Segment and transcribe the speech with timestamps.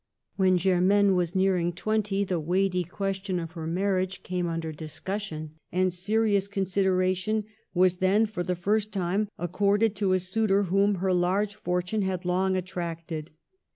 [0.35, 2.41] When Germaine was nearing twenty, the
[2.89, 8.55] ques tion of her marriage came under discussion; and serious consideration was then, for the
[8.55, 13.29] first time, accorded to a suitor whom her large fortune had long attracted.